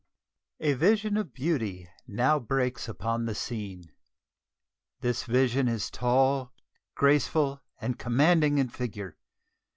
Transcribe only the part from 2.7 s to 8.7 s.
upon the scene! This vision is tall, graceful, and commanding in